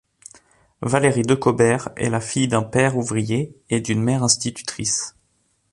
[0.81, 5.15] Valérie Decobert est la fille d'un père ouvrier et d'une mère institutrice.